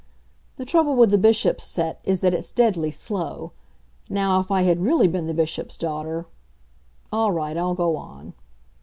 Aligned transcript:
The 0.57 0.65
trouble 0.65 0.95
with 0.95 1.11
the 1.11 1.19
Bishop's 1.19 1.63
set 1.63 1.99
is 2.03 2.21
that 2.21 2.33
it's 2.33 2.51
deadly 2.51 2.89
slow. 2.89 3.51
Now, 4.09 4.39
if 4.39 4.49
I 4.49 4.63
had 4.63 4.81
really 4.81 5.07
been 5.07 5.27
the 5.27 5.33
Bishop's 5.35 5.77
daughter 5.77 6.25
all 7.13 7.31
right, 7.31 7.55
I'll 7.55 7.75
go 7.75 7.95
on. 7.97 8.33